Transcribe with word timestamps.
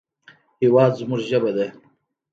هېواد 0.61 0.91
زموږ 0.99 1.21
ژبه 1.29 1.51
ده 1.57 1.67